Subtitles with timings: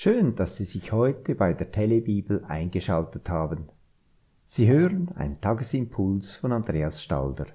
[0.00, 3.68] Schön, dass Sie sich heute bei der Telebibel eingeschaltet haben.
[4.44, 7.46] Sie hören einen Tagesimpuls von Andreas Stalder.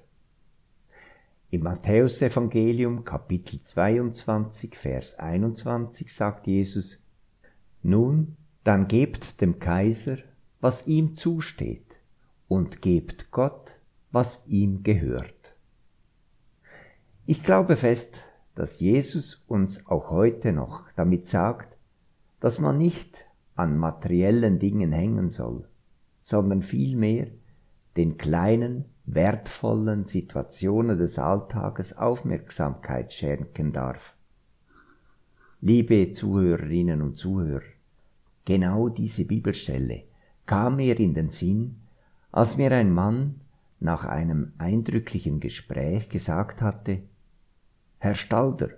[1.48, 7.00] Im Matthäusevangelium Kapitel 22 Vers 21 sagt Jesus,
[7.82, 10.18] Nun, dann gebt dem Kaiser,
[10.60, 11.96] was ihm zusteht,
[12.46, 13.74] und gebt Gott,
[14.12, 15.56] was ihm gehört.
[17.24, 18.20] Ich glaube fest,
[18.54, 21.73] dass Jesus uns auch heute noch damit sagt,
[22.44, 23.24] dass man nicht
[23.54, 25.66] an materiellen Dingen hängen soll,
[26.20, 27.28] sondern vielmehr
[27.96, 34.14] den kleinen, wertvollen Situationen des Alltages Aufmerksamkeit schenken darf.
[35.62, 37.62] Liebe Zuhörerinnen und Zuhörer,
[38.44, 40.02] genau diese Bibelstelle
[40.44, 41.76] kam mir in den Sinn,
[42.30, 43.40] als mir ein Mann
[43.80, 47.04] nach einem eindrücklichen Gespräch gesagt hatte,
[47.96, 48.68] Herr Stalder,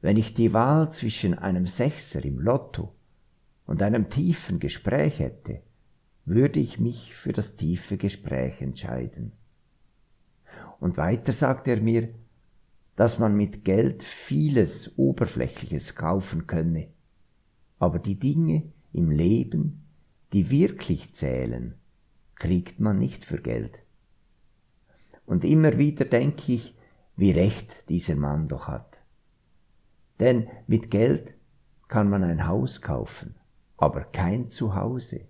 [0.00, 2.94] wenn ich die Wahl zwischen einem Sechser im Lotto
[3.66, 5.62] und einem tiefen Gespräch hätte,
[6.24, 9.32] würde ich mich für das tiefe Gespräch entscheiden.
[10.78, 12.10] Und weiter sagt er mir,
[12.96, 16.88] dass man mit Geld vieles Oberflächliches kaufen könne,
[17.78, 19.84] aber die Dinge im Leben,
[20.32, 21.74] die wirklich zählen,
[22.34, 23.80] kriegt man nicht für Geld.
[25.26, 26.74] Und immer wieder denke ich,
[27.16, 28.87] wie recht dieser Mann doch hat.
[30.20, 31.34] Denn mit Geld
[31.86, 33.36] kann man ein Haus kaufen,
[33.76, 35.26] aber kein Zuhause.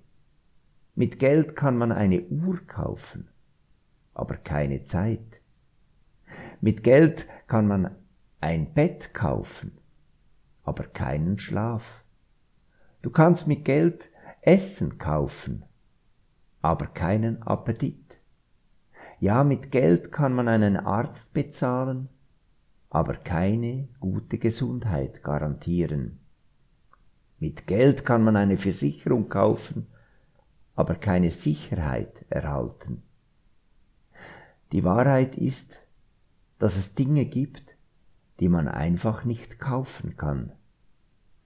[0.95, 3.29] Mit Geld kann man eine Uhr kaufen,
[4.15, 5.41] aber keine Zeit.
[6.61, 7.95] Mit Geld kann man
[8.41, 9.79] ein Bett kaufen,
[10.65, 12.05] aber keinen Schlaf.
[13.03, 15.65] Du kannst mit Geld Essen kaufen,
[16.63, 18.21] aber keinen Appetit.
[19.21, 22.09] Ja, mit Geld kann man einen Arzt bezahlen,
[22.91, 26.19] aber keine gute Gesundheit garantieren.
[27.39, 29.87] Mit Geld kann man eine Versicherung kaufen,
[30.75, 33.03] aber keine Sicherheit erhalten.
[34.73, 35.81] Die Wahrheit ist,
[36.59, 37.77] dass es Dinge gibt,
[38.41, 40.53] die man einfach nicht kaufen kann.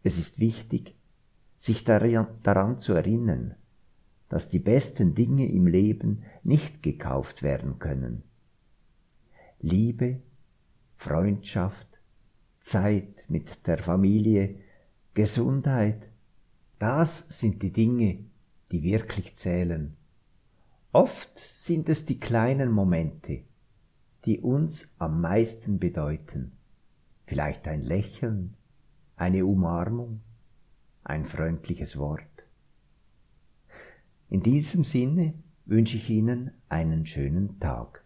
[0.03, 0.94] Es ist wichtig,
[1.59, 3.54] sich daran zu erinnern,
[4.28, 8.24] dass die besten Dinge im Leben nicht gekauft werden können.
[9.60, 10.20] Liebe
[11.02, 11.88] Freundschaft,
[12.60, 14.60] Zeit mit der Familie,
[15.14, 16.08] Gesundheit,
[16.78, 18.24] das sind die Dinge,
[18.70, 19.96] die wirklich zählen.
[20.92, 23.42] Oft sind es die kleinen Momente,
[24.26, 26.52] die uns am meisten bedeuten.
[27.26, 28.54] Vielleicht ein Lächeln,
[29.16, 30.20] eine Umarmung,
[31.02, 32.46] ein freundliches Wort.
[34.30, 38.04] In diesem Sinne wünsche ich Ihnen einen schönen Tag.